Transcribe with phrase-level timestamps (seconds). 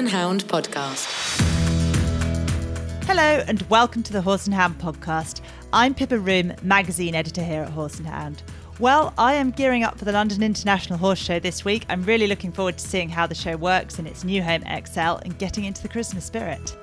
[0.00, 1.06] and Hound podcast.
[3.04, 5.42] Hello, and welcome to the Horse and Hound podcast.
[5.74, 8.42] I'm Pippa Roome, magazine editor here at Horse and Hound.
[8.78, 11.84] Well, I am gearing up for the London International Horse Show this week.
[11.90, 15.20] I'm really looking forward to seeing how the show works in its new home ExCeL
[15.20, 16.74] and getting into the Christmas spirit.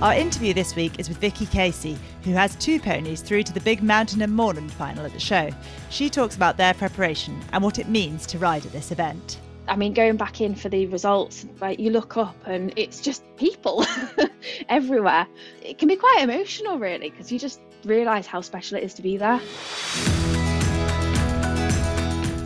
[0.00, 3.58] Our interview this week is with Vicki Casey, who has two ponies through to the
[3.58, 5.50] big Mountain and Moorland final at the show.
[5.90, 9.40] She talks about their preparation and what it means to ride at this event.
[9.66, 13.24] I mean, going back in for the results, like you look up and it's just
[13.36, 13.84] people
[14.68, 15.26] everywhere.
[15.62, 19.02] It can be quite emotional, really, because you just realise how special it is to
[19.02, 19.40] be there.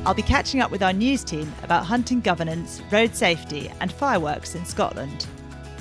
[0.07, 4.55] I'll be catching up with our news team about hunting governance, road safety, and fireworks
[4.55, 5.27] in Scotland.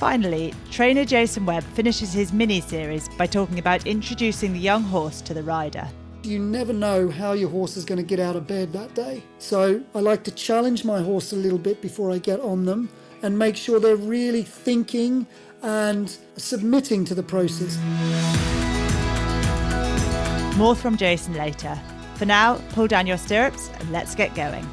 [0.02, 5.22] Finally, trainer Jason Webb finishes his mini series by talking about introducing the young horse
[5.22, 5.88] to the rider.
[6.24, 9.22] You never know how your horse is going to get out of bed that day.
[9.38, 12.90] So I like to challenge my horse a little bit before I get on them
[13.22, 15.28] and make sure they're really thinking
[15.62, 17.78] and submitting to the process.
[20.58, 21.80] More from Jason later.
[22.16, 24.68] For now, pull down your stirrups and let's get going.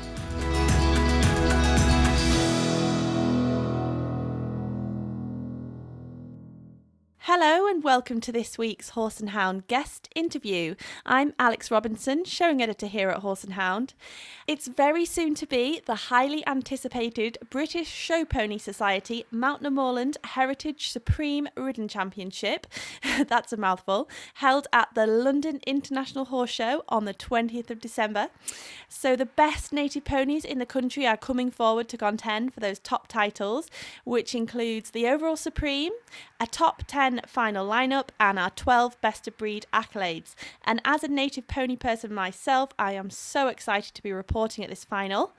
[7.28, 10.74] Hello and welcome to this week's Horse and Hound guest interview.
[11.04, 13.92] I'm Alex Robinson, showing editor here at Horse and Hound.
[14.46, 20.16] It's very soon to be the highly anticipated British Show Pony Society Mountain and Moorland
[20.24, 22.66] Heritage Supreme Ridden Championship.
[23.28, 24.08] That's a mouthful.
[24.34, 28.28] Held at the London International Horse Show on the 20th of December.
[28.88, 32.78] So the best native ponies in the country are coming forward to contend for those
[32.78, 33.68] top titles,
[34.04, 35.92] which includes the overall Supreme,
[36.40, 40.34] a top 10 final lineup, and our 12 best of breed accolades.
[40.64, 44.70] And as a native pony person myself, I am so excited to be reporting at
[44.70, 45.32] this final.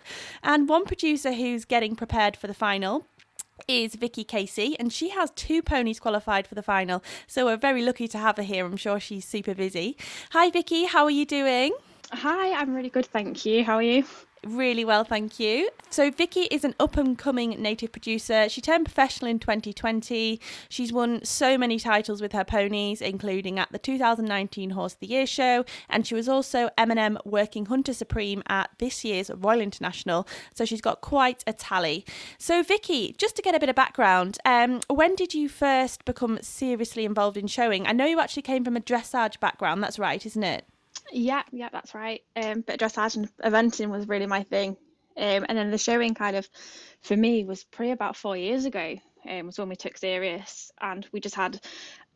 [0.44, 3.06] And one producer who's getting prepared for the final
[3.68, 7.04] is Vicki Casey, and she has two ponies qualified for the final.
[7.28, 8.66] So we're very lucky to have her here.
[8.66, 9.98] I'm sure she's super busy.
[10.32, 10.86] Hi, Vicki.
[10.86, 11.74] How are you doing?
[12.12, 13.64] Hi, I'm really good, thank you.
[13.64, 14.04] How are you?
[14.44, 15.70] Really well, thank you.
[15.92, 18.50] So, Vicki is an up and coming native producer.
[18.50, 20.40] She turned professional in 2020.
[20.70, 25.08] She's won so many titles with her ponies, including at the 2019 Horse of the
[25.08, 30.26] Year show, and she was also M&M Working Hunter Supreme at this year's Royal International.
[30.56, 32.06] So, she's got quite a tally.
[32.40, 36.40] So, Vicki, just to get a bit of background, um, when did you first become
[36.42, 37.86] seriously involved in showing?
[37.86, 40.66] I know you actually came from a dressage background, that's right, isn't it?
[41.12, 42.22] Yeah, yeah, that's right.
[42.36, 44.78] Um, but dressage and eventing was really my thing.
[45.18, 46.48] Um, and then the showing kind of,
[47.02, 48.96] for me, was probably about four years ago.
[49.30, 51.60] Um, was when we took serious, and we just had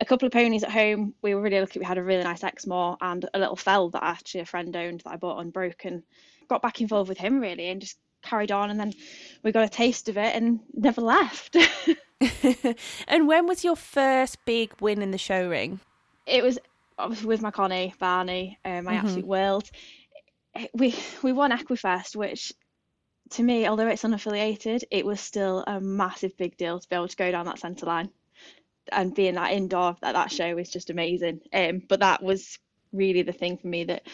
[0.00, 1.14] a couple of ponies at home.
[1.20, 1.78] We were really lucky.
[1.78, 5.02] We had a really nice Exmoor and a little fell that actually a friend owned
[5.04, 6.02] that I bought unbroken.
[6.48, 8.70] Got back involved with him really, and just carried on.
[8.70, 8.94] And then
[9.42, 11.56] we got a taste of it and never left.
[13.08, 15.80] and when was your first big win in the show ring?
[16.26, 16.58] It was
[16.98, 18.92] obviously with my Connie, Barney, uh, my mm-hmm.
[18.92, 19.70] absolute world.
[20.72, 22.52] We we won Equifest, which
[23.30, 27.08] to me, although it's unaffiliated, it was still a massive big deal to be able
[27.08, 28.10] to go down that centre line
[28.92, 31.40] and being that indoor at that show was just amazing.
[31.52, 32.58] Um, but that was
[32.92, 34.06] really the thing for me that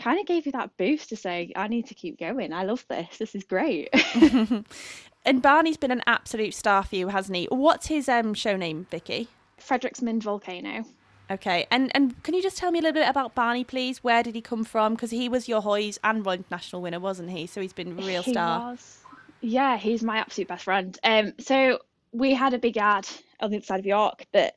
[0.00, 2.52] kind of gave you that boost to say, I need to keep going.
[2.52, 3.18] I love this.
[3.18, 3.88] This is great.
[5.24, 7.46] and Barney's been an absolute star for you, hasn't he?
[7.50, 9.28] What's his um, show name, Vicki?
[9.58, 10.84] Fredericksmond Volcano.
[11.30, 14.02] Okay, and and can you just tell me a little bit about Barney, please?
[14.02, 14.94] Where did he come from?
[14.94, 17.46] Because he was your Hoys and Royal International winner, wasn't he?
[17.46, 18.70] So he's been a real he star.
[18.70, 18.98] Was.
[19.40, 20.98] Yeah, he's my absolute best friend.
[21.04, 21.80] Um, so
[22.12, 23.06] we had a big ad
[23.40, 24.54] on the other side of York but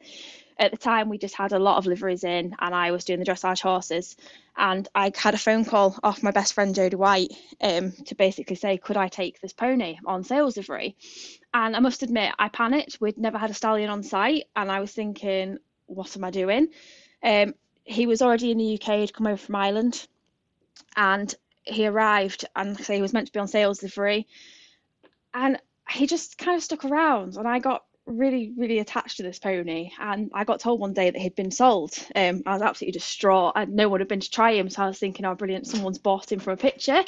[0.62, 3.20] at the time we just had a lot of liveries in, and I was doing
[3.20, 4.16] the dressage horses,
[4.56, 8.56] and I had a phone call off my best friend Jodie White um, to basically
[8.56, 10.96] say, could I take this pony on sales livery?
[11.52, 13.02] And I must admit, I panicked.
[13.02, 15.58] We'd never had a stallion on site, and I was thinking,
[15.91, 16.67] what am I doing?
[17.23, 17.53] Um,
[17.84, 20.08] he was already in the UK, he'd come over from Ireland,
[20.96, 21.34] and
[21.64, 24.28] he arrived and say he was meant to be on sales livery,
[25.34, 25.59] and
[25.90, 29.91] he just kind of stuck around, and I got really, really attached to this pony.
[29.99, 31.93] And I got told one day that he'd been sold.
[32.16, 34.88] Um, I was absolutely distraught, and no one had been to try him, so I
[34.88, 37.03] was thinking, oh, brilliant, someone's bought him for a picture.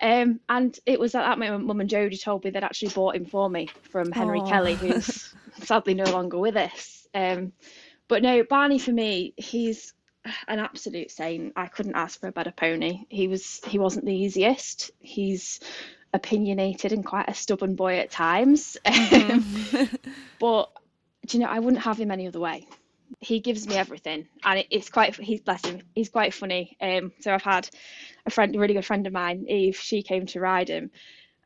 [0.00, 3.16] Um, and it was at that moment Mum and Jodie told me they'd actually bought
[3.16, 4.48] him for me from Henry Aww.
[4.48, 5.32] Kelly, who's
[5.62, 7.06] sadly no longer with us.
[7.14, 7.52] Um,
[8.08, 9.92] but no, Barney for me, he's
[10.48, 11.52] an absolute saint.
[11.56, 13.04] I couldn't ask for a better pony.
[13.08, 14.90] He was he wasn't the easiest.
[14.98, 15.60] He's
[16.12, 18.76] opinionated and quite a stubborn boy at times.
[18.86, 19.96] Mm-hmm.
[20.40, 20.70] but
[21.26, 22.66] do you know, I wouldn't have him any other way.
[23.20, 26.76] he gives me everything, and it, it's quite he's bless him, he's quite funny.
[26.80, 27.68] Um, so I've had
[28.26, 29.76] a friend, a really good friend of mine, Eve.
[29.76, 30.90] She came to ride him,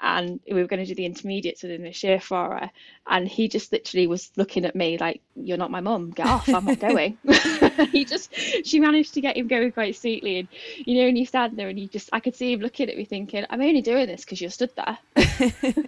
[0.00, 2.70] and we were going to do the intermediates within this year for her,
[3.06, 6.10] and he just literally was looking at me like, "You're not my mum.
[6.10, 6.48] Get off.
[6.48, 7.18] I'm not going."
[7.92, 8.34] he just
[8.64, 11.68] she managed to get him going quite sweetly, and you know, when you stand there
[11.68, 14.24] and you just I could see him looking at me thinking, "I'm only doing this
[14.24, 14.98] because you stood there."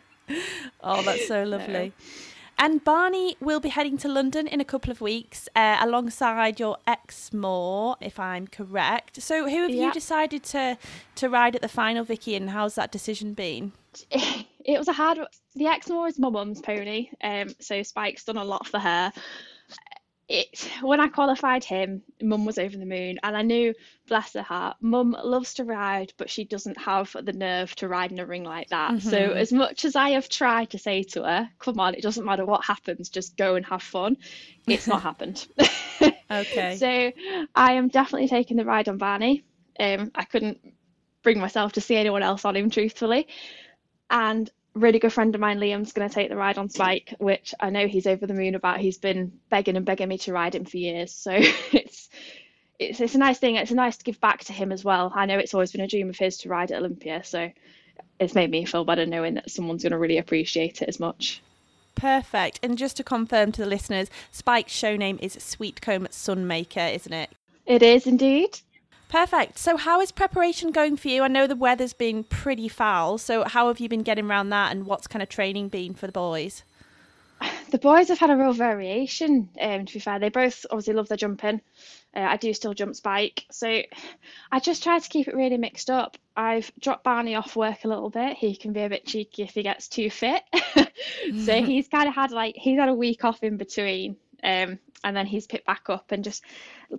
[0.83, 1.93] oh, that's so lovely.
[2.63, 6.77] And Barney will be heading to London in a couple of weeks uh, alongside your
[6.87, 9.23] Exmoor, if I'm correct.
[9.23, 10.77] So, who have you decided to
[11.15, 13.73] to ride at the final, Vicki, and how's that decision been?
[14.63, 15.19] It was a hard.
[15.57, 19.11] The Exmoor is my mum's pony, um, so Spike's done a lot for her
[20.31, 23.75] it when I qualified him, Mum was over the moon, and I knew,
[24.09, 28.13] bless her heart, Mum loves to ride, but she doesn't have the nerve to ride
[28.13, 28.93] in a ring like that.
[28.93, 29.09] Mm-hmm.
[29.11, 32.25] So as much as I have tried to say to her, "Come on, it doesn't
[32.25, 34.17] matter what happens, just go and have fun,"
[34.67, 35.47] it's not happened.
[36.31, 36.77] okay.
[36.81, 37.13] So
[37.55, 39.45] I am definitely taking the ride on Barney.
[39.79, 40.61] Um, I couldn't
[41.23, 43.27] bring myself to see anyone else on him, truthfully,
[44.09, 47.55] and really good friend of mine, Liam's going to take the ride on Spike, which
[47.61, 48.81] I know he's over the moon about.
[48.81, 51.13] He's been begging and begging me to ride him for years.
[51.13, 51.33] So
[51.73, 52.09] it's
[52.79, 53.57] it's it's a nice thing.
[53.57, 55.13] It's nice to give back to him as well.
[55.15, 57.51] I know it's always been a dream of his to ride at Olympia, so
[58.19, 61.43] it's made me feel better knowing that someone's going to really appreciate it as much.
[61.95, 62.61] Perfect.
[62.63, 67.31] And just to confirm to the listeners, Spike's show name is Sweetcomb Sunmaker, isn't it?
[67.67, 68.59] It is indeed.
[69.11, 69.59] Perfect.
[69.59, 71.25] So, how is preparation going for you?
[71.25, 73.19] I know the weather's been pretty foul.
[73.19, 76.07] So, how have you been getting around that, and what's kind of training been for
[76.07, 76.63] the boys?
[77.71, 79.49] The boys have had a real variation.
[79.61, 81.61] Um, to be fair, they both obviously love their jumping.
[82.15, 83.83] Uh, I do still jump spike, so
[84.53, 86.17] I just try to keep it really mixed up.
[86.37, 88.37] I've dropped Barney off work a little bit.
[88.37, 90.43] He can be a bit cheeky if he gets too fit.
[91.45, 95.17] so he's kind of had like he's had a week off in between, um, and
[95.17, 96.45] then he's picked back up and just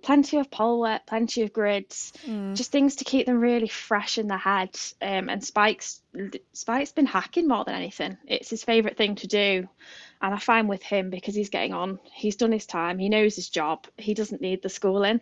[0.02, 2.56] plenty of pole work, plenty of grids, mm.
[2.56, 4.78] just things to keep them really fresh in their head.
[5.02, 6.02] Um, and Spike's
[6.54, 8.18] Spike's been hacking more than anything.
[8.28, 9.68] It's his favourite thing to do,
[10.22, 13.36] and I find with him because he's getting on, he's done his time, he knows
[13.36, 15.22] his job, he doesn't need the schooling.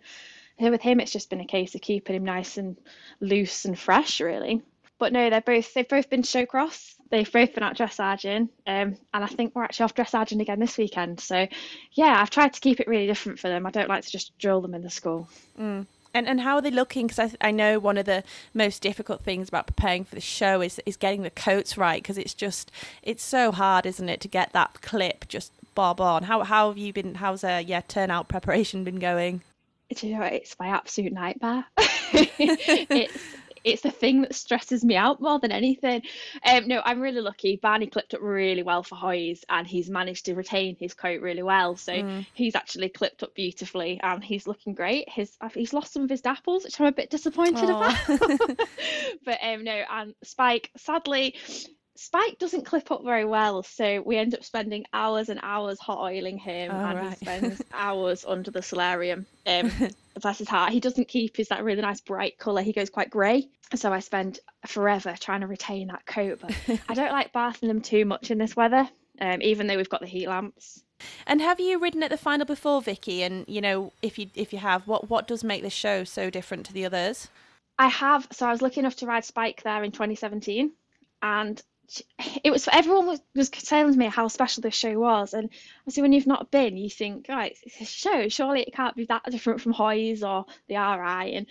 [0.58, 2.76] So with him, it's just been a case of keeping him nice and
[3.20, 4.62] loose and fresh, really.
[4.98, 9.24] But no, they're both they've both been showcross they've both been out dressaging, um, and
[9.24, 11.20] I think we're actually off dressaging again this weekend.
[11.20, 11.46] So,
[11.92, 13.66] yeah, I've tried to keep it really different for them.
[13.66, 15.28] I don't like to just drill them in the school.
[15.58, 15.86] Mm.
[16.12, 17.06] And and how are they looking?
[17.06, 20.60] Because I, I know one of the most difficult things about preparing for the show
[20.60, 22.72] is is getting the coats right because it's just
[23.02, 26.24] it's so hard, isn't it, to get that clip just bob on.
[26.24, 27.14] How how have you been?
[27.14, 29.42] How's uh yeah turnout preparation been going?
[30.00, 31.64] you know, it's my absolute nightmare.
[32.12, 33.22] it's
[33.64, 36.02] it's the thing that stresses me out more than anything.
[36.44, 37.56] Um, no, I'm really lucky.
[37.56, 41.42] Barney clipped up really well for Hoys, and he's managed to retain his coat really
[41.42, 41.76] well.
[41.76, 42.26] So mm.
[42.34, 45.08] he's actually clipped up beautifully, and he's looking great.
[45.08, 48.48] His he's lost some of his dapples, which I'm a bit disappointed Aww.
[48.48, 48.68] about.
[49.24, 51.34] but um, no, and Spike, sadly,
[52.02, 55.98] Spike doesn't clip up very well, so we end up spending hours and hours hot
[55.98, 57.10] oiling him, oh, and right.
[57.10, 59.26] he spends hours under the solarium.
[59.46, 59.70] Um,
[60.22, 62.62] bless his heart, he doesn't keep his that really nice bright colour.
[62.62, 66.40] He goes quite grey, so I spend forever trying to retain that coat.
[66.40, 68.88] But I don't like bathing them too much in this weather,
[69.20, 70.82] um, even though we've got the heat lamps.
[71.26, 73.22] And have you ridden at the final before, Vicki?
[73.22, 76.30] And you know, if you if you have, what what does make this show so
[76.30, 77.28] different to the others?
[77.78, 78.26] I have.
[78.32, 80.72] So I was lucky enough to ride Spike there in 2017,
[81.20, 81.62] and
[82.44, 86.12] it was everyone was, was telling me how special this show was and obviously when
[86.12, 89.60] you've not been you think right it's a show surely it can't be that different
[89.60, 91.46] from Hoys or the RI and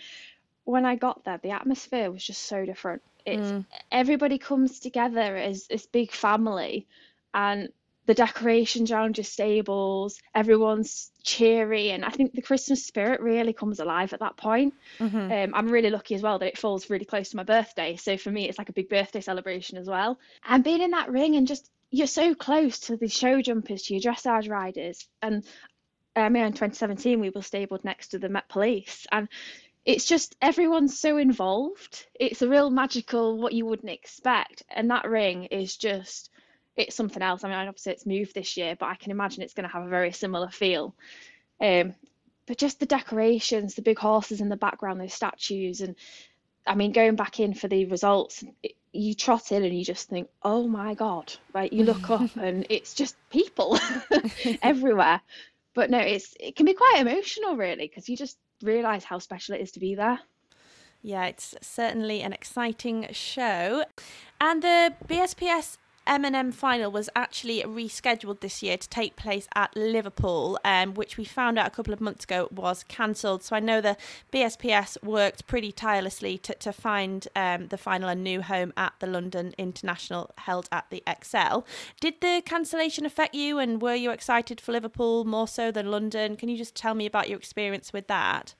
[0.64, 3.66] when I got there the atmosphere was just so different it's mm.
[3.92, 6.86] everybody comes together as this big family
[7.34, 7.70] and
[8.06, 13.78] the decorations around your stables, everyone's cheery, and I think the Christmas spirit really comes
[13.78, 14.74] alive at that point.
[14.98, 15.32] Mm-hmm.
[15.32, 18.16] Um, I'm really lucky as well that it falls really close to my birthday, so
[18.16, 20.18] for me it's like a big birthday celebration as well.
[20.44, 23.94] And being in that ring and just you're so close to the show jumpers, to
[23.94, 25.44] your dressage riders, and
[26.16, 29.28] um, in 2017 we were stabled next to the Met Police, and
[29.84, 32.06] it's just everyone's so involved.
[32.14, 36.30] It's a real magical what you wouldn't expect, and that ring is just
[36.76, 37.44] it's something else.
[37.44, 39.86] I mean, obviously it's moved this year, but I can imagine it's going to have
[39.86, 40.94] a very similar feel.
[41.60, 41.94] Um,
[42.46, 45.94] but just the decorations, the big horses in the background, those statues, and
[46.66, 50.08] I mean, going back in for the results, it, you trot in and you just
[50.08, 51.32] think, oh my god!
[51.52, 53.78] Right, you look up and it's just people
[54.62, 55.20] everywhere.
[55.74, 59.54] But no, it's it can be quite emotional, really, because you just realise how special
[59.54, 60.18] it is to be there.
[61.02, 63.84] Yeah, it's certainly an exciting show.
[64.40, 65.78] And the BSPS
[66.10, 71.24] M&M final was actually rescheduled this year to take place at Liverpool, um, which we
[71.24, 73.44] found out a couple of months ago was cancelled.
[73.44, 73.96] So I know the
[74.32, 79.06] BSPS worked pretty tirelessly to, to find um, the final a new home at the
[79.06, 81.64] London International held at the ExCeL.
[82.00, 86.34] Did the cancellation affect you and were you excited for Liverpool more so than London?
[86.34, 88.56] Can you just tell me about your experience with that?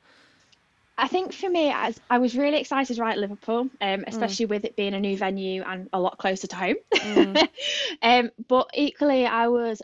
[1.00, 4.04] I think for me, as I was really excited to write Liverpool, um, mm.
[4.06, 4.50] especially mm.
[4.50, 6.76] with it being a new venue and a lot closer to home.
[6.94, 7.48] Mm.
[8.02, 9.80] um, but equally, I was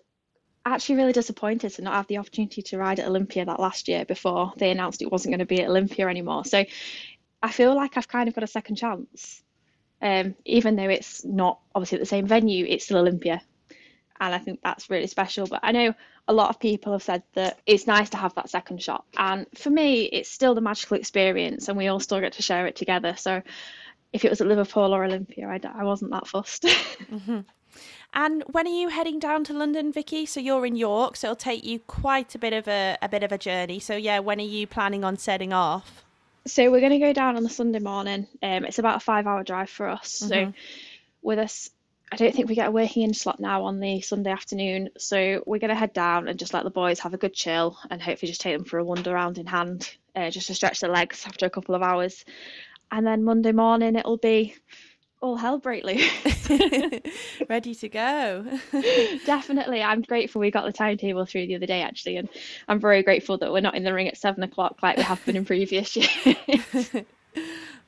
[0.67, 4.05] actually really disappointed to not have the opportunity to ride at Olympia that last year
[4.05, 6.45] before they announced it wasn't going to be at Olympia anymore.
[6.45, 6.65] So
[7.43, 9.43] I feel like I've kind of got a second chance.
[10.03, 13.41] Um, even though it's not obviously at the same venue, it's still Olympia.
[14.21, 15.47] And I think that's really special.
[15.47, 15.95] But I know
[16.29, 19.05] a lot of people have said that it's nice to have that second shot.
[19.17, 22.67] And for me, it's still the magical experience, and we all still get to share
[22.67, 23.15] it together.
[23.17, 23.43] So
[24.13, 26.63] if it was at Liverpool or Olympia, I, I wasn't that fussed.
[26.65, 27.41] mm-hmm.
[28.15, 30.27] And when are you heading down to London, Vicki?
[30.27, 33.23] So you're in York, so it'll take you quite a bit of a, a bit
[33.23, 33.79] of a journey.
[33.79, 36.05] So yeah, when are you planning on setting off?
[36.47, 38.27] So we're going to go down on the Sunday morning.
[38.43, 40.23] Um, it's about a five-hour drive for us.
[40.23, 40.29] Mm-hmm.
[40.29, 40.53] So
[41.23, 41.71] with us
[42.13, 45.43] I don't think we get a working in slot now on the Sunday afternoon, so
[45.45, 48.01] we're going to head down and just let the boys have a good chill and
[48.01, 50.91] hopefully just take them for a wander around in hand, uh, just to stretch their
[50.91, 52.25] legs after a couple of hours.
[52.93, 54.55] And then Monday morning it'll be
[55.21, 56.49] all hell break loose.
[57.49, 58.59] Ready to go.
[59.27, 59.83] Definitely.
[59.83, 62.29] I'm grateful we got the timetable through the other day actually and
[62.69, 65.25] I'm very grateful that we're not in the ring at seven o'clock like we have
[65.25, 66.93] been in previous years.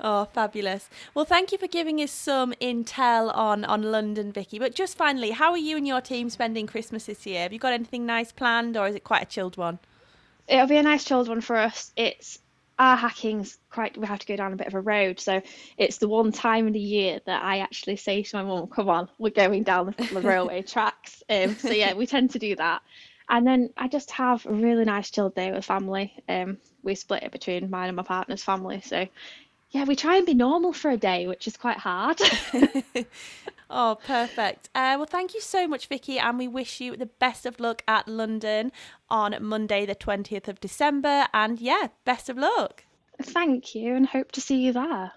[0.01, 0.89] Oh, fabulous.
[1.15, 4.59] Well, thank you for giving us some intel on, on London, Vicki.
[4.59, 7.43] But just finally, how are you and your team spending Christmas this year?
[7.43, 9.81] Have you got anything nice planned or is it quite a chilled one?
[10.47, 11.93] It'll be a nice chilled one for us.
[11.97, 12.39] It's
[12.79, 15.43] our hacking's quite we have to go down a bit of a road so
[15.77, 18.89] it's the one time of the year that i actually say to my mum come
[18.89, 22.55] on we're going down the, the railway tracks um, so yeah we tend to do
[22.55, 22.81] that
[23.29, 27.25] and then i just have a really nice chilled day with family um, we split
[27.25, 29.07] it between mine and my partner's family so
[29.71, 32.21] yeah, we try and be normal for a day, which is quite hard.
[33.71, 34.71] oh, perfect.
[34.75, 37.83] Uh, well, thank you so much, Vicki, and we wish you the best of luck
[37.87, 38.73] at London
[39.11, 41.27] on Monday, the 20th of December.
[41.35, 42.85] And yeah, best of luck.
[43.21, 45.13] Thank you, and hope to see you there.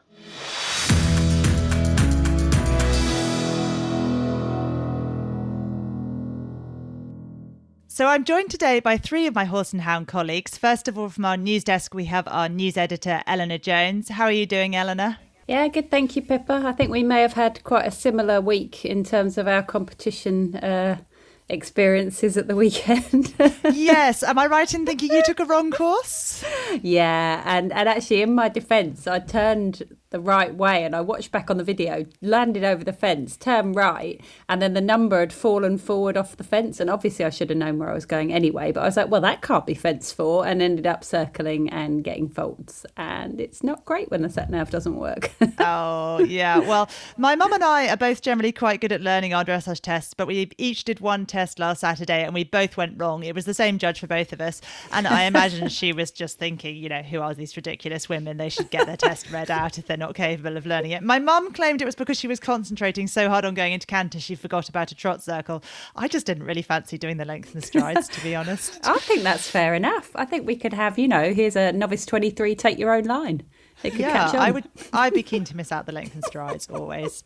[7.93, 10.57] So I'm joined today by three of my horse and hound colleagues.
[10.57, 14.07] First of all, from our news desk, we have our news editor, Eleanor Jones.
[14.07, 15.17] How are you doing, Eleanor?
[15.45, 15.91] Yeah, good.
[15.91, 16.63] Thank you, Pippa.
[16.65, 20.55] I think we may have had quite a similar week in terms of our competition
[20.55, 21.01] uh,
[21.50, 23.33] experiences at the weekend.
[23.74, 26.45] yes, am I right in thinking you took a wrong course?
[26.81, 31.32] Yeah, and and actually, in my defence, I turned the right way and I watched
[31.32, 35.34] back on the video, landed over the fence, turned right, and then the number had
[35.34, 36.80] fallen forward off the fence.
[36.80, 39.10] And obviously, I should have known where I was going anyway, but I was like,
[39.10, 42.86] well, that can't be fence four, and ended up circling and getting faults.
[42.98, 45.32] And it's not great when the sat nav doesn't work.
[45.60, 46.60] oh, yeah.
[46.60, 50.13] Well, my mum and I are both generally quite good at learning our dressage tests,
[50.13, 53.24] but we each did one test last Saturday and we both went wrong.
[53.24, 54.62] It was the same judge for both of us.
[54.91, 58.38] And I imagine she was just thinking, you know, who are these ridiculous women?
[58.38, 61.01] They should get their test read out if they're not capable of learning it.
[61.01, 64.20] My mum claimed it was because she was concentrating so hard on going into canter
[64.20, 65.63] she forgot about a trot circle.
[65.96, 68.79] I just didn't really fancy doing the length and strides, to be honest.
[68.84, 70.12] I think that's fair enough.
[70.15, 73.43] I think we could have, you know, here's a novice 23, take your own line.
[73.84, 74.67] yeah, I would.
[74.91, 77.24] I'd be keen to miss out the length and strides always.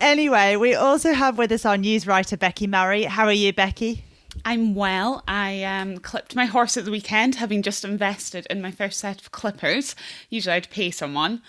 [0.00, 3.04] Anyway, we also have with us our news writer Becky Murray.
[3.04, 4.04] How are you, Becky?
[4.44, 5.22] I'm well.
[5.26, 9.20] I um, clipped my horse at the weekend, having just invested in my first set
[9.20, 9.94] of clippers.
[10.28, 11.42] Usually, I'd pay someone.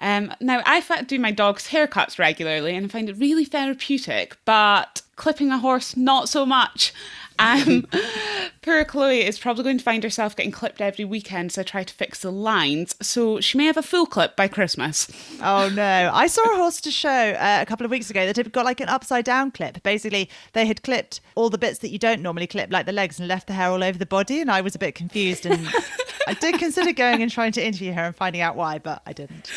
[0.00, 5.02] Um, now, I do my dog's haircuts regularly and I find it really therapeutic, but
[5.16, 6.94] clipping a horse, not so much.
[7.38, 7.86] Um,
[8.62, 11.84] poor Chloe is probably going to find herself getting clipped every weekend so I try
[11.84, 12.94] to fix the lines.
[13.00, 15.10] So she may have a full clip by Christmas.
[15.42, 16.10] Oh no.
[16.12, 18.66] I saw a horse to show uh, a couple of weeks ago that had got
[18.66, 19.82] like an upside down clip.
[19.82, 23.18] Basically, they had clipped all the bits that you don't normally clip, like the legs,
[23.18, 24.40] and left the hair all over the body.
[24.40, 25.66] And I was a bit confused and
[26.30, 29.12] I did consider going and trying to interview her and finding out why, but I
[29.12, 29.50] didn't.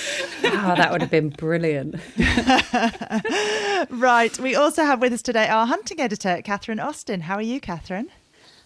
[0.44, 1.98] Oh, that would have been brilliant.
[3.92, 4.40] right.
[4.40, 7.22] We also have with us today our hunting editor, Catherine Austin.
[7.22, 8.10] How are you, Catherine?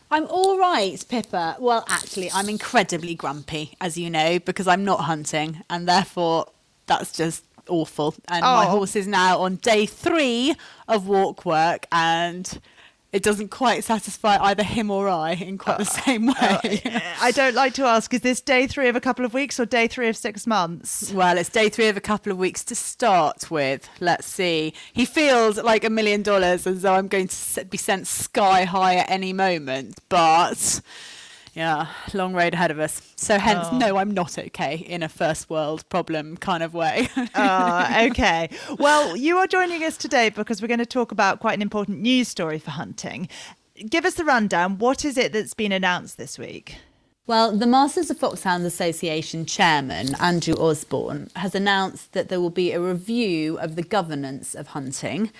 [0.09, 1.57] I'm all right, Pippa.
[1.59, 6.45] Well, actually, I'm incredibly grumpy, as you know, because I'm not hunting, and therefore
[6.85, 8.15] that's just awful.
[8.29, 8.55] And oh.
[8.55, 10.55] my horse is now on day three
[10.87, 12.57] of walk work, and
[13.11, 16.81] it doesn't quite satisfy either him or I in quite the uh, same uh, way.
[16.85, 19.59] Uh, I don't like to ask, is this day three of a couple of weeks
[19.59, 21.11] or day three of six months?
[21.13, 23.89] well, it's day three of a couple of weeks to start with.
[23.99, 24.73] Let's see.
[24.91, 28.95] He feels like a million dollars as though I'm going to be sent sky high
[28.95, 30.81] at any moment, but
[31.57, 33.01] yeah, long road ahead of us.
[33.15, 37.09] So, hence, no, I'm not okay in a first world problem kind of way.
[37.33, 38.51] Ah, okay.
[38.77, 41.99] Well, you are joining us today because we're going to talk about quite an important
[41.99, 43.27] news story for hunting.
[43.89, 44.77] Give us the rundown.
[44.77, 46.77] What is it that's been announced this week?
[47.25, 52.71] Well, the Masters of Foxhounds Association chairman, Andrew Osborne, has announced that there will be
[52.71, 55.31] a review of the governance of hunting.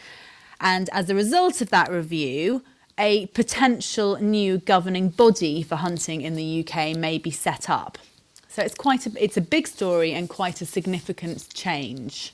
[0.60, 2.64] And as a result of that review,
[2.98, 7.98] a potential new governing body for hunting in the UK may be set up.
[8.48, 12.34] So it's quite a, it's a big story and quite a significant change.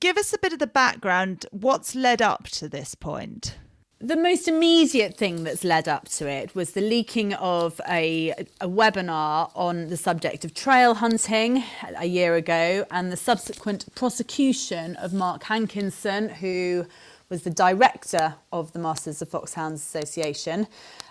[0.00, 1.46] Give us a bit of the background.
[1.50, 3.56] What's led up to this point?
[4.00, 8.30] The most immediate thing that's led up to it was the leaking of a,
[8.60, 11.62] a webinar on the subject of trail hunting
[11.96, 16.86] a year ago and the subsequent prosecution of Mark Hankinson, who
[17.32, 20.66] was the director of the Masters of Foxhounds Association,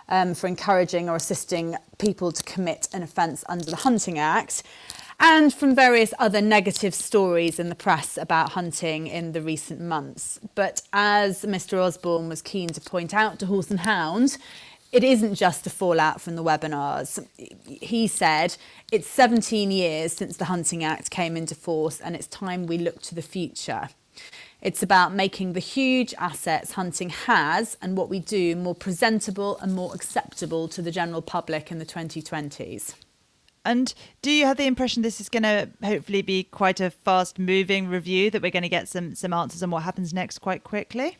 [0.08, 4.62] um, for encouraging or assisting people to commit an offence under the Hunting Act
[5.18, 10.38] and from various other negative stories in the press about hunting in the recent months.
[10.54, 11.82] But as Mr.
[11.82, 14.38] Osborne was keen to point out to Horse and Hound,
[14.92, 17.18] it isn't just a fallout from the webinars.
[17.66, 18.56] He said,
[18.92, 23.02] It's 17 years since the Hunting Act came into force, and it's time we look
[23.02, 23.88] to the future.
[24.62, 29.74] It's about making the huge assets hunting has and what we do more presentable and
[29.74, 32.94] more acceptable to the general public in the 2020s.
[33.64, 33.92] And
[34.22, 37.88] do you have the impression this is going to hopefully be quite a fast moving
[37.88, 41.16] review that we're going to get some some answers on what happens next quite quickly?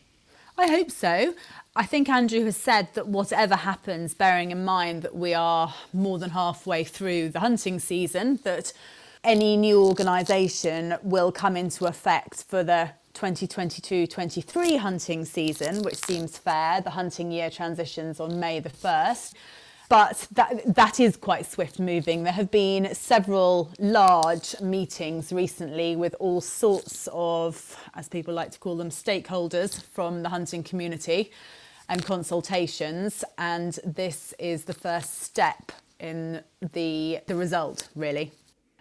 [0.57, 1.33] I hope so.
[1.75, 6.19] I think Andrew has said that whatever happens, bearing in mind that we are more
[6.19, 8.71] than halfway through the hunting season, that
[9.23, 16.37] any new organisation will come into effect for the 2022 23 hunting season, which seems
[16.37, 16.81] fair.
[16.81, 19.33] The hunting year transitions on May the 1st.
[19.89, 22.23] But that, that is quite swift moving.
[22.23, 28.59] There have been several large meetings recently with all sorts of, as people like to
[28.59, 31.31] call them, stakeholders from the hunting community
[31.89, 33.23] and consultations.
[33.37, 36.41] And this is the first step in
[36.73, 38.31] the, the result, really.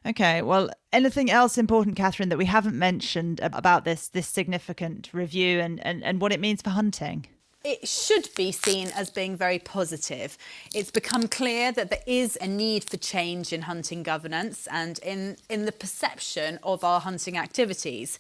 [0.05, 0.43] Okay.
[0.43, 5.85] Well, anything else important, Catherine, that we haven't mentioned about this this significant review and,
[5.87, 7.27] and, and what it means for hunting?
[7.65, 10.37] It should be seen as being very positive.
[10.75, 15.37] It's become clear that there is a need for change in hunting governance and in,
[15.49, 18.19] in the perception of our hunting activities.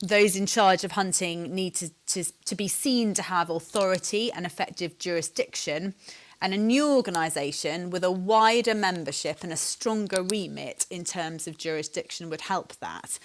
[0.00, 4.46] Those in charge of hunting need to, to, to be seen to have authority and
[4.46, 5.94] effective jurisdiction,
[6.40, 11.58] and a new organisation with a wider membership and a stronger remit in terms of
[11.58, 13.18] jurisdiction would help that.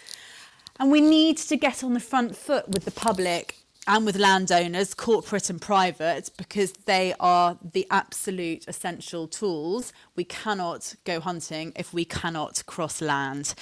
[0.80, 4.94] And we need to get on the front foot with the public and with landowners,
[4.94, 9.92] corporate and private, because they are the absolute essential tools.
[10.16, 13.54] We cannot go hunting if we cannot cross land.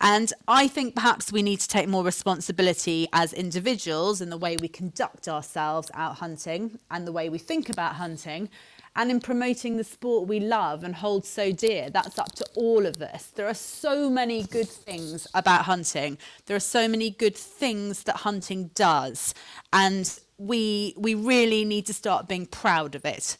[0.00, 4.56] And I think perhaps we need to take more responsibility as individuals in the way
[4.56, 8.50] we conduct ourselves out hunting and the way we think about hunting
[8.96, 11.90] and in promoting the sport we love and hold so dear.
[11.90, 13.26] That's up to all of us.
[13.26, 16.18] There are so many good things about hunting.
[16.46, 19.34] There are so many good things that hunting does.
[19.72, 23.36] And we we really need to start being proud of it.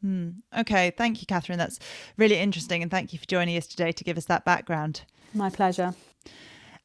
[0.00, 0.30] Hmm.
[0.58, 0.90] Okay.
[0.90, 1.58] Thank you, Catherine.
[1.58, 1.78] That's
[2.16, 2.82] really interesting.
[2.82, 5.02] And thank you for joining us today to give us that background.
[5.34, 5.94] My pleasure.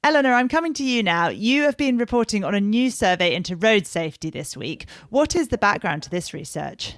[0.01, 1.27] Eleanor, I'm coming to you now.
[1.27, 4.85] You have been reporting on a new survey into road safety this week.
[5.09, 6.95] What is the background to this research?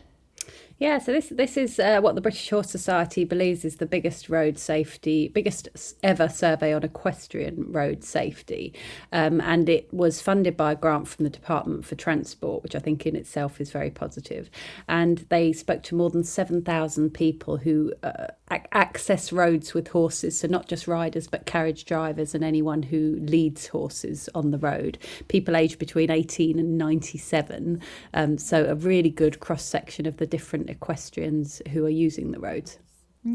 [0.82, 4.30] Yeah, so this this is uh, what the British Horse Society believes is the biggest
[4.30, 5.70] road safety, biggest
[6.02, 8.74] ever survey on equestrian road safety,
[9.12, 12.80] um, and it was funded by a grant from the Department for Transport, which I
[12.80, 14.50] think in itself is very positive.
[14.88, 18.30] And they spoke to more than seven thousand people who uh,
[18.72, 23.68] access roads with horses, so not just riders but carriage drivers and anyone who leads
[23.68, 24.98] horses on the road.
[25.28, 27.82] People aged between eighteen and ninety-seven,
[28.14, 32.40] um, so a really good cross section of the different equestrians who are using the
[32.40, 32.80] roads.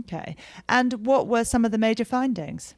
[0.00, 0.36] Okay.
[0.68, 2.74] And what were some of the major findings?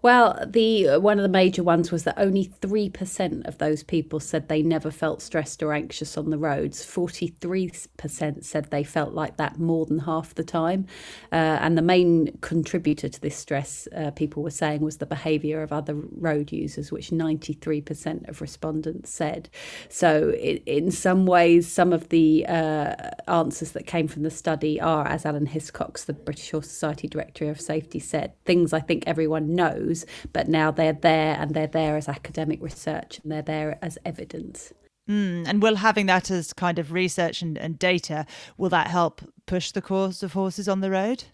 [0.00, 3.82] Well, the uh, one of the major ones was that only three percent of those
[3.82, 6.84] people said they never felt stressed or anxious on the roads.
[6.84, 10.86] Forty-three percent said they felt like that more than half the time,
[11.32, 15.62] uh, and the main contributor to this stress, uh, people were saying, was the behaviour
[15.62, 19.50] of other road users, which ninety-three percent of respondents said.
[19.88, 22.94] So, in some ways, some of the uh,
[23.26, 27.60] answers that came from the study are, as Alan Hiscox, the British Society Director of
[27.60, 29.87] Safety, said, things I think everyone knows
[30.32, 34.72] but now they're there and they're there as academic research and they're there as evidence.
[35.08, 38.26] Mm, and will having that as kind of research and, and data,
[38.58, 41.24] will that help push the cause of horses on the road?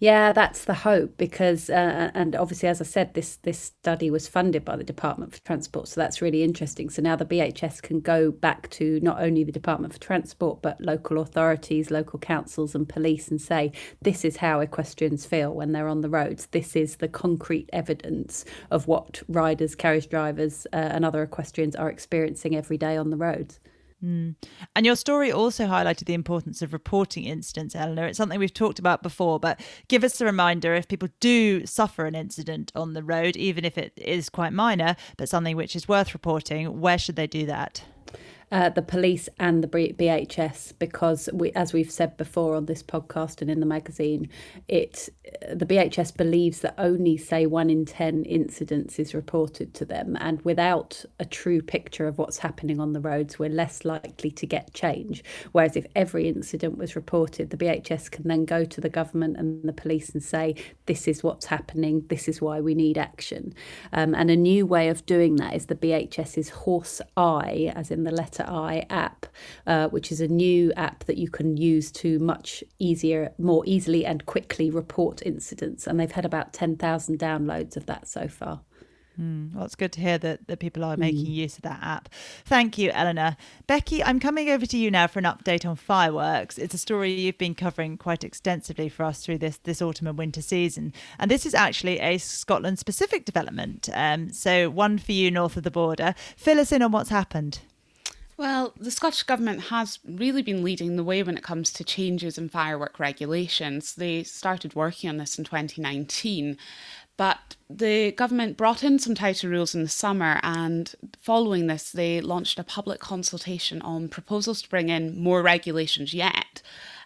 [0.00, 4.28] Yeah, that's the hope because, uh, and obviously, as I said, this this study was
[4.28, 6.90] funded by the Department for Transport, so that's really interesting.
[6.90, 10.80] So now the BHS can go back to not only the Department for Transport but
[10.80, 15.88] local authorities, local councils, and police, and say this is how equestrians feel when they're
[15.88, 16.46] on the roads.
[16.46, 21.90] This is the concrete evidence of what riders, carriage drivers, uh, and other equestrians are
[21.90, 23.60] experiencing every day on the roads.
[24.04, 24.36] Mm.
[24.76, 28.06] And your story also highlighted the importance of reporting incidents, Eleanor.
[28.06, 32.06] It's something we've talked about before, but give us a reminder if people do suffer
[32.06, 35.88] an incident on the road, even if it is quite minor, but something which is
[35.88, 37.82] worth reporting, where should they do that?
[38.50, 43.42] Uh, the police and the BHS because we, as we've said before on this podcast
[43.42, 44.28] and in the magazine,
[44.68, 45.08] it
[45.52, 50.40] the BHS believes that only say one in ten incidents is reported to them, and
[50.42, 54.72] without a true picture of what's happening on the roads, we're less likely to get
[54.72, 55.22] change.
[55.52, 59.62] Whereas if every incident was reported, the BHS can then go to the government and
[59.68, 60.54] the police and say,
[60.86, 62.04] "This is what's happening.
[62.08, 63.52] This is why we need action."
[63.92, 68.04] Um, and a new way of doing that is the BHS's Horse Eye, as in
[68.04, 69.26] the letter I app,
[69.66, 74.04] uh, which is a new app that you can use to much easier, more easily
[74.04, 75.86] and quickly report incidents.
[75.86, 78.60] And they've had about 10,000 downloads of that so far.
[79.20, 81.34] Mm, well, it's good to hear that, that people are making mm.
[81.34, 82.08] use of that app.
[82.44, 83.36] Thank you, Eleanor.
[83.66, 86.56] Becky, I'm coming over to you now for an update on fireworks.
[86.56, 90.16] It's a story you've been covering quite extensively for us through this, this autumn and
[90.16, 90.92] winter season.
[91.18, 93.88] And this is actually a Scotland specific development.
[93.92, 96.14] Um, so, one for you north of the border.
[96.36, 97.60] Fill us in on what's happened.
[98.38, 102.38] Well, the Scottish Government has really been leading the way when it comes to changes
[102.38, 103.96] in firework regulations.
[103.96, 106.56] They started working on this in 2019,
[107.16, 112.20] but the government brought in some tighter rules in the summer, and following this, they
[112.20, 116.62] launched a public consultation on proposals to bring in more regulations yet.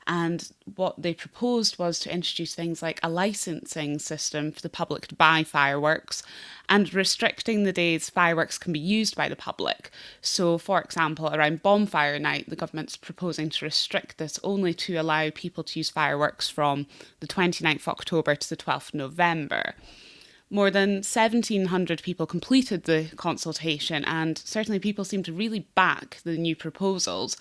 [0.06, 5.06] And what they proposed was to introduce things like a licensing system for the public
[5.08, 6.22] to buy fireworks
[6.68, 9.90] and restricting the days fireworks can be used by the public.
[10.20, 15.30] So, for example, around bonfire night, the government's proposing to restrict this only to allow
[15.30, 16.86] people to use fireworks from
[17.20, 19.74] the 29th of October to the 12th of November.
[20.50, 26.36] More than 1,700 people completed the consultation, and certainly people seem to really back the
[26.36, 27.36] new proposals.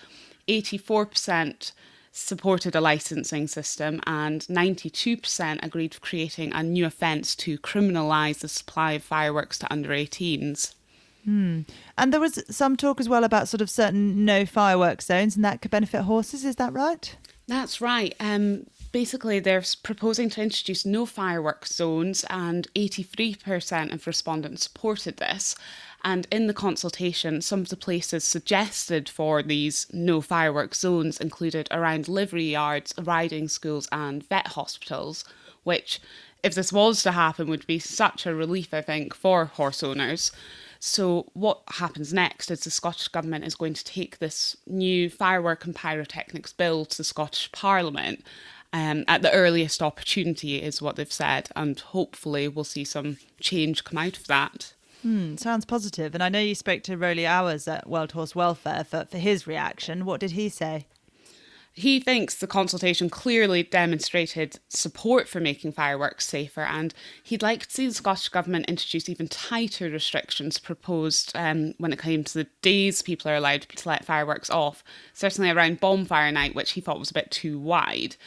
[0.47, 1.71] 84%
[2.11, 8.47] supported a licensing system, and 92% agreed to creating a new offence to criminalise the
[8.47, 10.75] supply of fireworks to under 18s.
[11.23, 11.61] Hmm.
[11.97, 15.45] And there was some talk as well about sort of certain no fireworks zones, and
[15.45, 16.43] that could benefit horses.
[16.43, 17.15] Is that right?
[17.47, 18.15] That's right.
[18.19, 25.55] Um, basically, they're proposing to introduce no fireworks zones, and 83% of respondents supported this.
[26.03, 31.67] And in the consultation, some of the places suggested for these no fireworks zones included
[31.69, 35.23] around livery yards, riding schools, and vet hospitals,
[35.63, 35.99] which,
[36.43, 40.31] if this was to happen, would be such a relief, I think, for horse owners.
[40.79, 45.65] So, what happens next is the Scottish Government is going to take this new firework
[45.65, 48.25] and pyrotechnics bill to the Scottish Parliament
[48.73, 53.83] um, at the earliest opportunity, is what they've said, and hopefully we'll see some change
[53.83, 54.73] come out of that.
[55.01, 56.13] Hmm, sounds positive.
[56.13, 59.47] And I know you spoke to Roly Owers at World Horse Welfare for, for his
[59.47, 60.05] reaction.
[60.05, 60.85] What did he say?
[61.73, 67.71] He thinks the consultation clearly demonstrated support for making fireworks safer, and he'd like to
[67.71, 72.47] see the Scottish Government introduce even tighter restrictions proposed um, when it came to the
[72.61, 74.83] days people are allowed to let fireworks off,
[75.13, 78.17] certainly around bonfire night, which he thought was a bit too wide.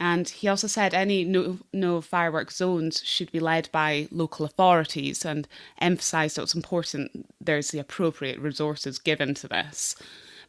[0.00, 5.26] And he also said any no, no fireworks zones should be led by local authorities
[5.26, 5.46] and
[5.78, 9.94] emphasised that it's important there's the appropriate resources given to this.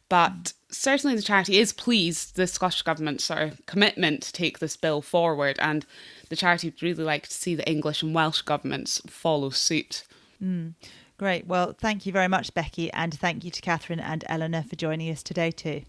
[0.08, 4.76] But certainly the charity is pleased the Scottish Government's sort of commitment to take this
[4.76, 5.86] bill forward, and
[6.28, 10.04] the charity would really like to see the English and Welsh governments follow suit.
[10.42, 10.74] Mm.
[11.18, 11.46] Great.
[11.46, 15.10] Well, thank you very much, Becky, and thank you to Catherine and Eleanor for joining
[15.10, 15.82] us today too.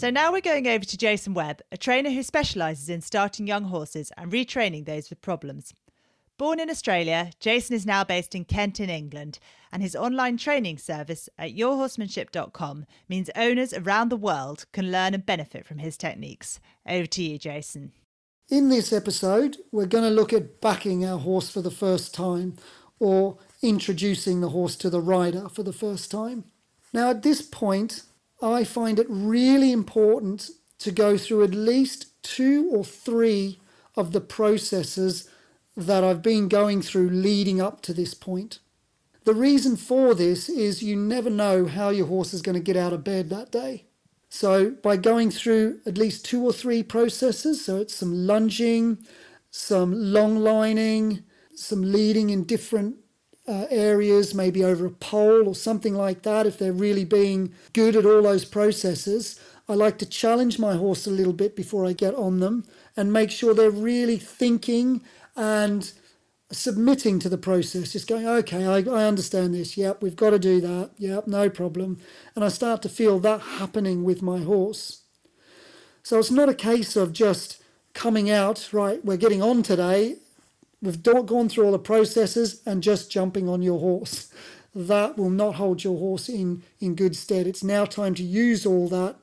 [0.00, 3.64] So now we're going over to Jason Webb, a trainer who specialises in starting young
[3.64, 5.74] horses and retraining those with problems.
[6.38, 9.38] Born in Australia, Jason is now based in Kent in England,
[9.70, 15.26] and his online training service at yourhorsemanship.com means owners around the world can learn and
[15.26, 16.60] benefit from his techniques.
[16.88, 17.92] Over to you, Jason.
[18.48, 22.56] In this episode, we're going to look at backing our horse for the first time
[22.98, 26.44] or introducing the horse to the rider for the first time.
[26.94, 28.04] Now, at this point,
[28.42, 33.60] I find it really important to go through at least two or three
[33.96, 35.28] of the processes
[35.76, 38.58] that I've been going through leading up to this point.
[39.24, 42.76] The reason for this is you never know how your horse is going to get
[42.76, 43.84] out of bed that day.
[44.30, 48.98] So, by going through at least two or three processes, so it's some lunging,
[49.50, 51.24] some long lining,
[51.54, 52.96] some leading in different
[53.48, 57.96] uh, areas, maybe over a pole or something like that, if they're really being good
[57.96, 61.92] at all those processes, I like to challenge my horse a little bit before I
[61.92, 62.64] get on them
[62.96, 65.02] and make sure they're really thinking
[65.36, 65.92] and
[66.52, 69.76] submitting to the process, just going, okay, I, I understand this.
[69.76, 70.90] Yep, we've got to do that.
[70.98, 71.98] Yep, no problem.
[72.34, 75.02] And I start to feel that happening with my horse.
[76.02, 77.62] So it's not a case of just
[77.94, 80.16] coming out, right, we're getting on today,
[80.82, 84.32] we've gone through all the processes and just jumping on your horse.
[84.74, 87.46] That will not hold your horse in, in good stead.
[87.46, 89.16] It's now time to use all that,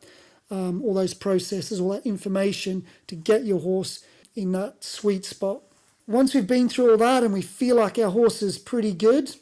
[0.52, 4.04] um, all those processes, all that information to get your horse
[4.36, 5.62] in that sweet spot
[6.08, 9.36] once we've been through all that and we feel like our horse is pretty good,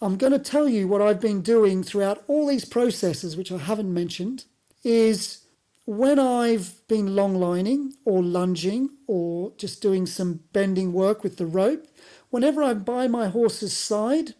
[0.00, 3.58] I'm going to tell you what I've been doing throughout all these processes, which I
[3.58, 4.44] haven't mentioned,
[4.82, 5.42] is
[5.86, 11.46] when I've been long lining or lunging or just doing some bending work with the
[11.46, 11.86] rope,
[12.30, 14.34] whenever I'm by my horse's side,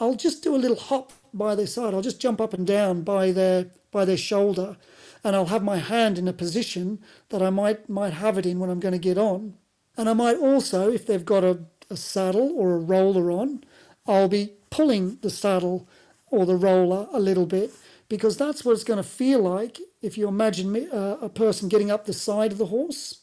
[0.00, 1.92] I'll just do a little hop by their side.
[1.92, 4.76] I'll just jump up and down by their by their shoulder,
[5.22, 8.58] and I'll have my hand in a position that I might might have it in
[8.58, 9.54] when I'm going to get on.
[9.98, 13.64] And I might also, if they've got a, a saddle or a roller on,
[14.06, 15.88] I'll be pulling the saddle
[16.30, 17.70] or the roller a little bit
[18.08, 21.68] because that's what it's going to feel like if you imagine me, uh, a person
[21.68, 23.20] getting up the side of the horse.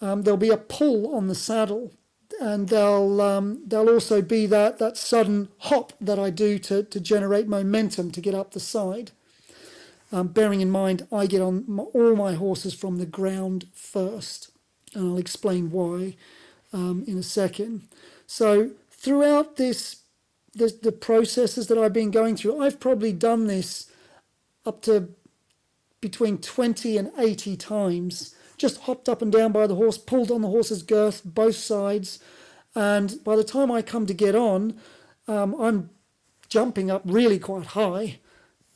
[0.00, 1.92] Um, there'll be a pull on the saddle,
[2.40, 7.00] and there'll um, there'll also be that that sudden hop that I do to to
[7.00, 9.12] generate momentum to get up the side.
[10.12, 14.50] Um, bearing in mind, I get on my, all my horses from the ground first
[14.94, 16.16] and I'll explain why
[16.72, 17.88] um, in a second.
[18.26, 19.96] So throughout this,
[20.54, 23.90] the, the processes that I've been going through, I've probably done this
[24.64, 25.10] up to
[26.00, 28.34] between 20 and 80 times.
[28.56, 32.18] Just hopped up and down by the horse, pulled on the horse's girth, both sides,
[32.74, 34.78] and by the time I come to get on,
[35.28, 35.90] um, I'm
[36.48, 38.18] jumping up really quite high,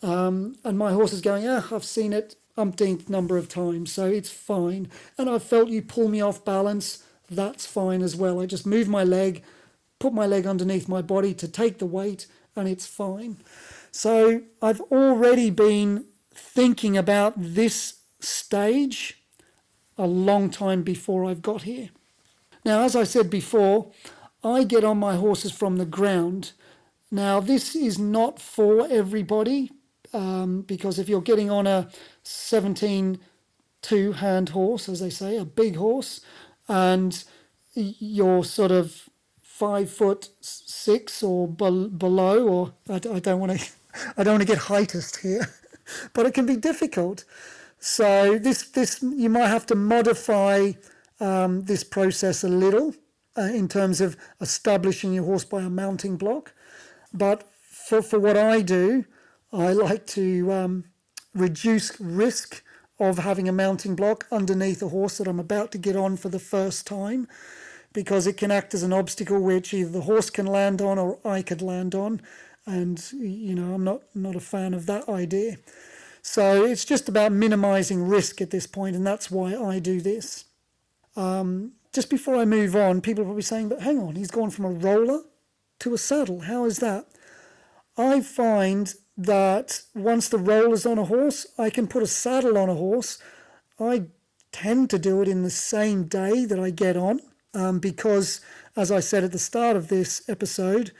[0.02, 4.06] um, and my horse is going, ah, I've seen it umpteenth number of times, so
[4.06, 4.88] it's fine.
[5.16, 8.40] And I felt you pull me off balance, that's fine as well.
[8.40, 9.42] I just move my leg,
[9.98, 13.36] put my leg underneath my body to take the weight, and it's fine.
[13.92, 16.06] So I've already been
[16.40, 19.22] thinking about this stage
[19.98, 21.90] a long time before I've got here.
[22.64, 23.92] Now, as I said before,
[24.44, 26.52] I get on my horses from the ground.
[27.10, 29.72] Now, this is not for everybody
[30.14, 31.90] um, because if you're getting on a
[32.24, 33.20] 17
[33.82, 36.20] two hand horse, as they say, a big horse,
[36.68, 37.24] and
[37.74, 39.08] you're sort of
[39.42, 43.68] five foot six or be- below, or I, I don't want to,
[44.18, 45.48] I don't want to get heightist here,
[46.12, 47.24] but it can be difficult.
[47.78, 50.72] So this this you might have to modify
[51.20, 52.94] um, this process a little
[53.36, 56.52] uh, in terms of establishing your horse by a mounting block,
[57.12, 59.04] but for for what I do,
[59.52, 60.84] I like to um,
[61.34, 62.62] reduce risk
[62.98, 66.28] of having a mounting block underneath a horse that I'm about to get on for
[66.28, 67.26] the first time
[67.92, 71.18] because it can act as an obstacle which either the horse can land on or
[71.24, 72.20] I could land on
[72.70, 75.56] and you know I'm not not a fan of that idea.
[76.22, 80.44] So it's just about minimizing risk at this point and that's why I do this.
[81.16, 84.50] Um, just before I move on people are probably saying but hang on he's gone
[84.50, 85.22] from a roller
[85.80, 86.40] to a saddle.
[86.40, 87.06] How is that?
[87.96, 92.56] I find that once the roll is on a horse, I can put a saddle
[92.56, 93.18] on a horse.
[93.78, 94.04] I
[94.52, 97.20] tend to do it in the same day that I get on
[97.54, 98.40] um, because,
[98.76, 100.92] as I said at the start of this episode,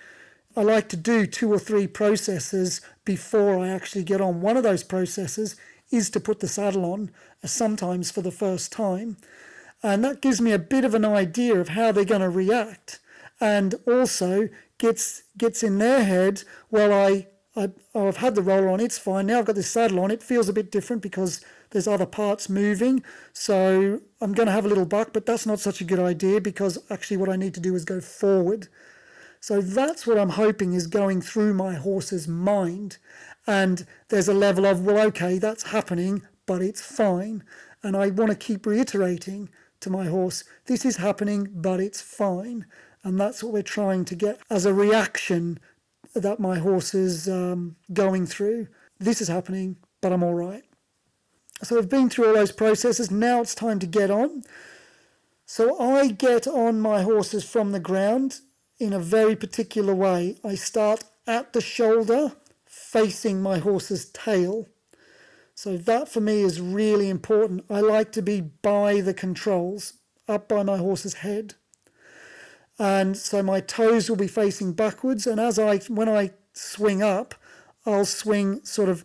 [0.61, 4.43] I like to do two or three processes before I actually get on.
[4.43, 5.57] One of those processes
[5.91, 7.11] is to put the saddle on,
[7.43, 9.17] uh, sometimes for the first time.
[9.83, 13.01] And that gives me a bit of an idea of how they're going to react.
[13.41, 18.81] And also gets gets in their head, well, I I, I've had the roller on,
[18.81, 19.29] it's fine.
[19.29, 22.51] Now I've got this saddle on, it feels a bit different because there's other parts
[22.51, 23.03] moving.
[23.33, 26.39] So I'm going to have a little buck, but that's not such a good idea
[26.39, 28.69] because actually what I need to do is go forward.
[29.41, 32.99] So that's what I'm hoping is going through my horse's mind.
[33.47, 37.43] And there's a level of, well, okay, that's happening, but it's fine.
[37.83, 39.49] And I want to keep reiterating
[39.81, 42.67] to my horse, this is happening, but it's fine.
[43.03, 45.59] And that's what we're trying to get as a reaction
[46.15, 48.69] that my horse is um, going through.
[48.99, 50.65] This is happening, but I'm all right.
[51.63, 53.11] So I've been through all those processes.
[53.11, 54.43] Now it's time to get on.
[55.47, 58.41] So I get on my horses from the ground
[58.81, 60.39] in a very particular way.
[60.43, 62.33] I start at the shoulder,
[62.65, 64.67] facing my horse's tail.
[65.55, 67.67] So that for me is really important.
[67.69, 69.93] I like to be by the controls,
[70.27, 71.55] up by my horse's head.
[72.79, 75.27] And so my toes will be facing backwards.
[75.27, 77.35] And as I, when I swing up,
[77.85, 79.05] I'll swing sort of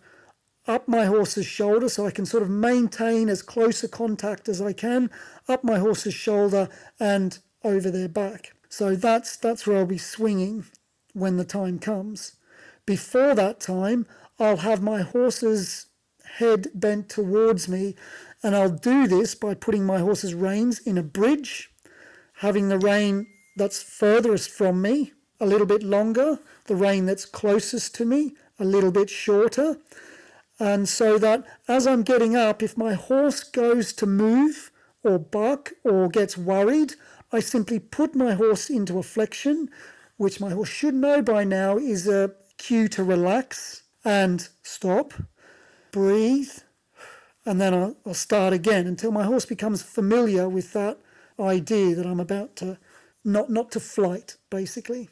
[0.66, 4.60] up my horse's shoulder so I can sort of maintain as close a contact as
[4.60, 5.10] I can
[5.48, 8.55] up my horse's shoulder and over their back.
[8.78, 10.66] So that's that's where I'll be swinging
[11.14, 12.32] when the time comes.
[12.84, 14.04] Before that time,
[14.38, 15.86] I'll have my horse's
[16.34, 17.94] head bent towards me,
[18.42, 21.70] and I'll do this by putting my horse's reins in a bridge,
[22.44, 27.94] having the rein that's furthest from me a little bit longer, the rein that's closest
[27.94, 29.78] to me a little bit shorter.
[30.60, 34.70] And so that as I'm getting up, if my horse goes to move
[35.06, 36.94] or buck or gets worried,
[37.32, 39.70] I simply put my horse into a flexion,
[40.16, 45.14] which my horse should know by now is a cue to relax and stop,
[45.92, 46.52] breathe,
[47.44, 50.98] and then I'll, I'll start again until my horse becomes familiar with that
[51.38, 52.78] idea that I'm about to
[53.24, 55.10] not not to flight basically.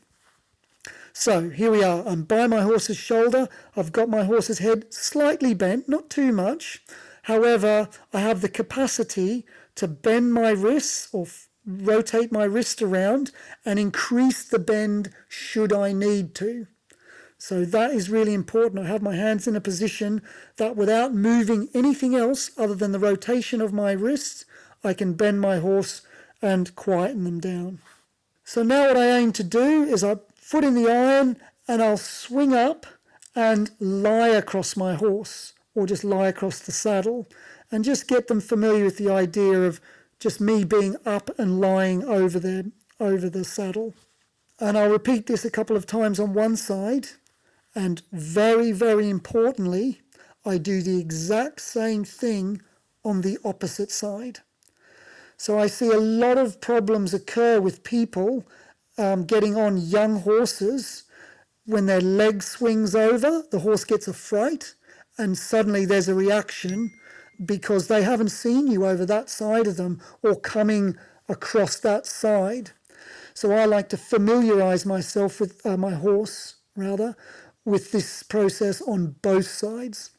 [1.13, 2.05] So here we are.
[2.07, 3.49] I'm by my horse's shoulder.
[3.77, 6.83] I've got my horse's head slightly bent, not too much.
[7.23, 13.31] However, I have the capacity to bend my wrists or f- rotate my wrist around
[13.65, 16.67] and increase the bend should I need to.
[17.39, 18.85] So that is really important.
[18.85, 20.23] I have my hands in a position
[20.57, 24.45] that without moving anything else other than the rotation of my wrists,
[24.83, 26.03] I can bend my horse
[26.41, 27.81] and quieten them down.
[28.45, 31.97] So now what I aim to do is I foot in the iron, and I'll
[31.97, 32.87] swing up
[33.35, 37.27] and lie across my horse or just lie across the saddle
[37.71, 39.81] and just get them familiar with the idea of
[40.21, 43.95] just me being up and lying over the over the saddle.
[44.61, 47.09] And I'll repeat this a couple of times on one side.
[47.75, 50.01] And very, very importantly,
[50.47, 52.63] I do the exact same thing
[53.05, 54.41] on the opposite side.
[55.37, 58.47] So I see a lot of problems occur with people
[58.97, 61.05] um, getting on young horses,
[61.67, 64.75] when their leg swings over, the horse gets a fright,
[65.19, 66.93] and suddenly there's a reaction
[67.45, 70.97] because they haven't seen you over that side of them or coming
[71.29, 72.71] across that side.
[73.35, 77.17] So I like to familiarize myself with uh, my horse, rather,
[77.65, 80.11] with this process on both sides.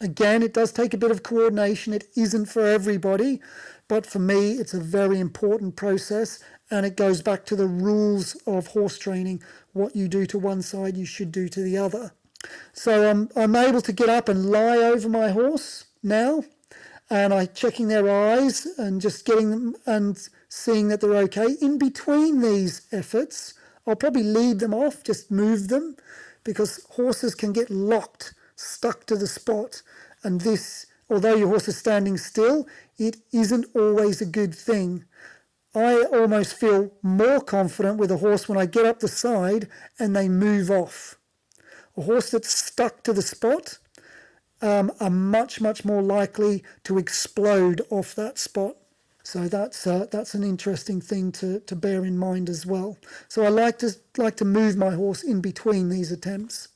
[0.00, 1.92] Again, it does take a bit of coordination.
[1.92, 3.40] It isn't for everybody,
[3.88, 6.40] but for me, it's a very important process
[6.70, 9.42] and it goes back to the rules of horse training.
[9.74, 12.12] What you do to one side, you should do to the other.
[12.72, 16.44] So I'm, I'm able to get up and lie over my horse now,
[17.10, 20.16] and I checking their eyes and just getting them and
[20.48, 21.56] seeing that they're okay.
[21.60, 23.54] In between these efforts,
[23.86, 25.96] I'll probably lead them off, just move them,
[26.44, 29.82] because horses can get locked, stuck to the spot,
[30.22, 32.66] and this, although your horse is standing still,
[32.98, 35.04] it isn't always a good thing.
[35.74, 40.14] I almost feel more confident with a horse when I get up the side and
[40.14, 41.18] they move off.
[41.96, 43.78] A horse that's stuck to the spot
[44.62, 48.76] um, are much, much more likely to explode off that spot.
[49.24, 52.98] So that's uh, that's an interesting thing to, to bear in mind as well.
[53.28, 56.68] So I like to like to move my horse in between these attempts.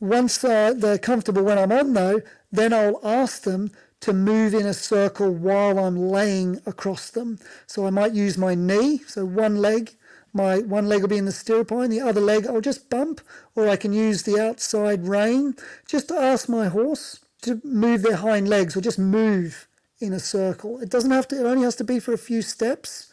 [0.00, 4.66] Once uh, they're comfortable when I'm on, though, then I'll ask them to move in
[4.66, 7.38] a circle while I'm laying across them.
[7.66, 9.94] So I might use my knee, so one leg,
[10.32, 13.20] my one leg will be in the stirrup iron, the other leg I'll just bump,
[13.54, 15.54] or I can use the outside rein
[15.86, 19.68] just to ask my horse to move their hind legs or just move
[20.00, 20.80] in a circle.
[20.80, 23.12] It doesn't have to, it only has to be for a few steps,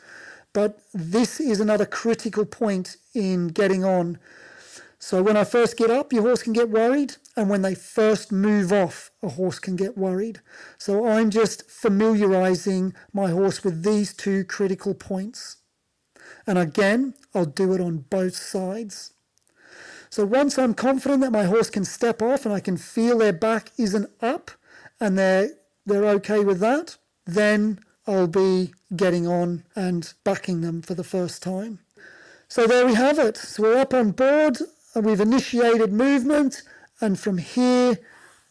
[0.53, 4.19] but this is another critical point in getting on.
[4.99, 8.31] So when I first get up, your horse can get worried and when they first
[8.31, 10.41] move off, a horse can get worried.
[10.79, 15.56] So I'm just familiarizing my horse with these two critical points.
[16.47, 19.13] And again, I'll do it on both sides.
[20.09, 23.33] So once I'm confident that my horse can step off and I can feel their
[23.33, 24.51] back isn't up
[24.99, 25.51] and they're
[25.85, 31.43] they're okay with that, then I'll be getting on and backing them for the first
[31.43, 31.79] time.
[32.49, 33.37] So there we have it.
[33.37, 34.57] So we're up on board
[34.95, 36.63] and we've initiated movement,
[37.01, 37.99] and from here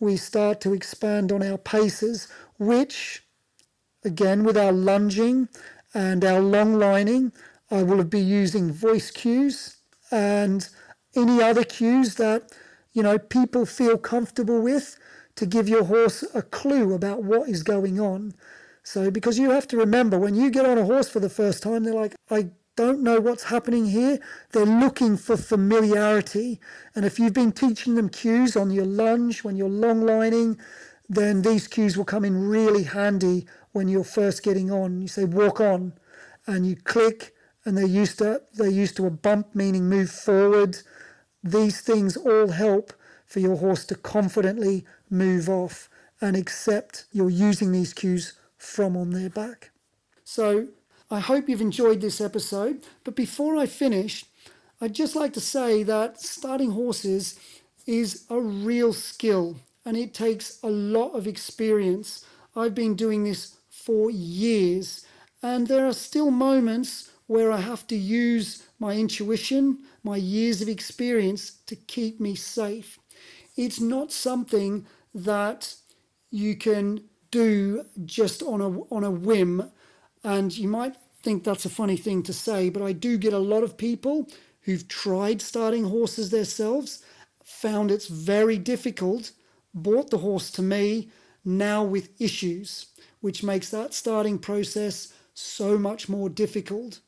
[0.01, 2.29] we start to expand on our paces,
[2.59, 3.25] which
[4.05, 5.49] again with our lunging
[5.95, 7.33] and our long lining,
[7.71, 9.77] I will be using voice cues
[10.11, 10.69] and
[11.15, 12.53] any other cues that
[12.93, 14.99] you know people feel comfortable with
[15.37, 18.35] to give your horse a clue about what is going on.
[18.83, 21.63] So because you have to remember when you get on a horse for the first
[21.63, 24.21] time, they're like, I don't know what's happening here.
[24.53, 26.61] They're looking for familiarity.
[26.95, 30.59] And if you've been teaching them cues on your lunge, when you're long lining,
[31.09, 35.01] then these cues will come in really handy when you're first getting on.
[35.01, 35.95] You say walk on
[36.47, 37.35] and you click
[37.67, 40.79] and they're used to they're used to a bump meaning move forward.
[41.43, 42.93] These things all help
[43.27, 45.91] for your horse to confidently move off
[46.21, 49.71] and accept you're using these cues from on their back.
[50.25, 50.69] So
[51.11, 52.85] I hope you've enjoyed this episode.
[53.05, 54.25] But before I finish,
[54.81, 57.39] I'd just like to say that starting horses
[57.87, 62.25] is a real skill and it takes a lot of experience.
[62.55, 65.07] I've been doing this for years,
[65.43, 70.69] and there are still moments where I have to use my intuition, my years of
[70.69, 72.99] experience to keep me safe.
[73.57, 75.75] It's not something that
[76.31, 79.71] you can do just on a on a whim
[80.25, 83.39] and you might think that's a funny thing to say but I do get a
[83.39, 84.29] lot of people
[84.63, 87.03] who've tried starting horses themselves
[87.43, 89.33] found it's very difficult
[89.75, 91.11] bought the horse to me
[91.45, 92.87] now with issues
[93.21, 97.01] which makes that starting process so much more difficult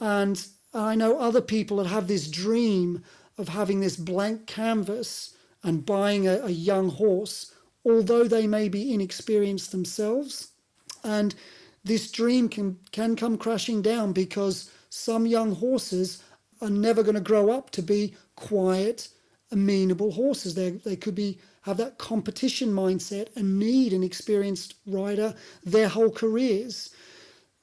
[0.00, 3.02] and I know other people that have this dream
[3.38, 7.52] of having this blank canvas and buying a, a young horse,
[7.84, 10.48] although they may be inexperienced themselves.
[11.02, 11.34] And
[11.84, 16.22] this dream can, can come crashing down because some young horses
[16.60, 19.08] are never going to grow up to be quiet,
[19.52, 20.54] amenable horses.
[20.54, 25.34] They, they could be have that competition mindset and need an experienced rider
[25.64, 26.90] their whole careers.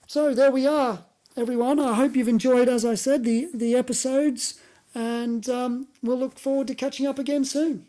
[0.07, 1.05] So there we are,
[1.35, 1.79] everyone.
[1.79, 4.59] I hope you've enjoyed, as I said, the, the episodes,
[4.93, 7.85] and um, we'll look forward to catching up again soon.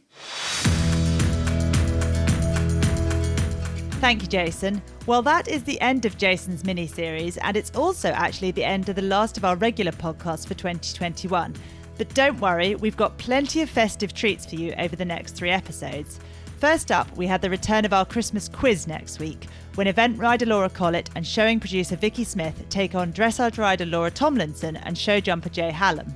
[4.00, 4.82] Thank you, Jason.
[5.06, 8.88] Well, that is the end of Jason's mini series, and it's also actually the end
[8.88, 11.54] of the last of our regular podcasts for 2021.
[11.96, 15.50] But don't worry, we've got plenty of festive treats for you over the next three
[15.50, 16.18] episodes.
[16.64, 20.46] First up, we had the return of our Christmas quiz next week, when event rider
[20.46, 25.20] Laura Collett and showing producer Vicky Smith take on dressage rider Laura Tomlinson and show
[25.20, 26.10] jumper Jay Halim.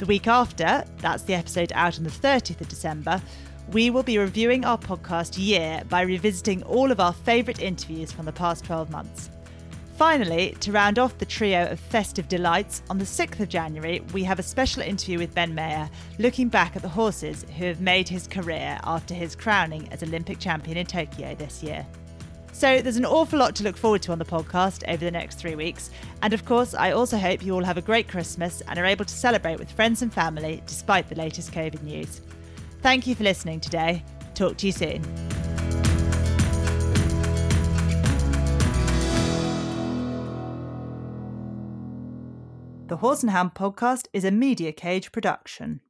[0.00, 3.22] The week after, that's the episode out on the 30th of December,
[3.70, 8.26] we will be reviewing our podcast year by revisiting all of our favourite interviews from
[8.26, 9.30] the past 12 months.
[9.98, 14.22] Finally, to round off the trio of festive delights, on the 6th of January, we
[14.22, 15.90] have a special interview with Ben Maher,
[16.20, 20.38] looking back at the horses who have made his career after his crowning as Olympic
[20.38, 21.84] champion in Tokyo this year.
[22.52, 25.34] So there's an awful lot to look forward to on the podcast over the next
[25.34, 25.90] three weeks.
[26.22, 29.04] And of course, I also hope you all have a great Christmas and are able
[29.04, 32.20] to celebrate with friends and family despite the latest COVID news.
[32.82, 34.04] Thank you for listening today.
[34.36, 35.67] Talk to you soon.
[42.88, 45.82] The Horse and Hound podcast is a Media Cage production.